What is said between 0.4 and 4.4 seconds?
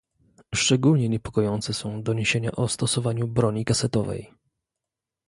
Szczególnie niepokojące są doniesienia o stosowaniu broni kasetowej